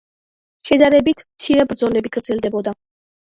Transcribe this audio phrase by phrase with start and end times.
[0.69, 2.73] შედარებით მცირე ბრძოლები გრძელდებოდა.